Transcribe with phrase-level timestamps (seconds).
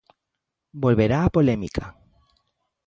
[0.83, 1.85] Volverá a polémica.